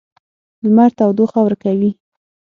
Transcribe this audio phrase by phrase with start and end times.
[0.63, 1.91] لمر تودوخه ورکوي.